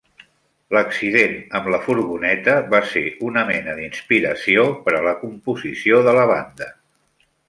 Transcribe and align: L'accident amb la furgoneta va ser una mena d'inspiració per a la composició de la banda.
L'accident 0.75 1.35
amb 1.59 1.67
la 1.73 1.79
furgoneta 1.83 2.55
va 2.71 2.79
ser 2.93 3.03
una 3.27 3.43
mena 3.49 3.75
d'inspiració 3.81 4.65
per 4.87 4.95
a 5.01 5.03
la 5.09 5.13
composició 5.25 6.01
de 6.09 6.17
la 6.21 6.25
banda. 6.33 6.71